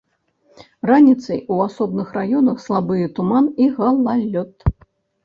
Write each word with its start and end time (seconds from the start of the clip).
Раніцай 0.89 1.41
у 1.55 1.59
асобных 1.65 2.07
раёнах 2.17 2.57
слабыя 2.65 3.11
туман 3.21 3.45
і 3.67 3.69
галалёд. 3.77 4.51